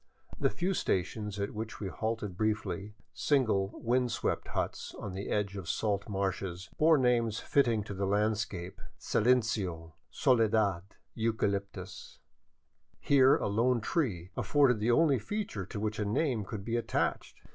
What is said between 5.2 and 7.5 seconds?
edge of salt marshes, bore names